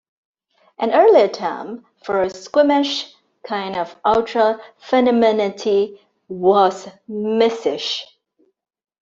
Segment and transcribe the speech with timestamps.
[0.79, 3.13] An earlier term for a squeamish
[3.45, 8.01] kind of ultra femininity was "missish".